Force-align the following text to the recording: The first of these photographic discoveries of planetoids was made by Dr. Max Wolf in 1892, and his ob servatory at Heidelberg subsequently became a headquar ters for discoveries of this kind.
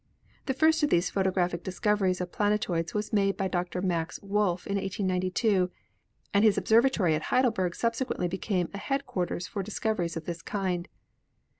The 0.47 0.55
first 0.55 0.81
of 0.81 0.89
these 0.89 1.11
photographic 1.11 1.63
discoveries 1.63 2.19
of 2.21 2.31
planetoids 2.31 2.95
was 2.95 3.13
made 3.13 3.37
by 3.37 3.47
Dr. 3.47 3.83
Max 3.83 4.19
Wolf 4.23 4.65
in 4.65 4.77
1892, 4.77 5.69
and 6.33 6.43
his 6.43 6.57
ob 6.57 6.63
servatory 6.65 7.13
at 7.15 7.21
Heidelberg 7.29 7.75
subsequently 7.75 8.27
became 8.27 8.67
a 8.73 8.79
headquar 8.79 9.27
ters 9.27 9.45
for 9.45 9.61
discoveries 9.61 10.17
of 10.17 10.25
this 10.25 10.41
kind. 10.41 10.87